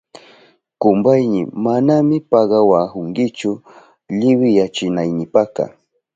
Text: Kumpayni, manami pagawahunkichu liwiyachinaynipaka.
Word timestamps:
Kumpayni, 0.81 1.41
manami 1.63 2.17
pagawahunkichu 2.31 3.51
liwiyachinaynipaka. 4.19 5.63